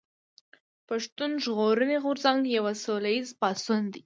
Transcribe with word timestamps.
پښتون 0.87 1.31
ژغورني 1.43 1.97
غورځنګ 2.03 2.41
يو 2.57 2.65
سوله 2.83 3.09
ايز 3.15 3.27
پاڅون 3.41 3.83
دي 3.91 3.99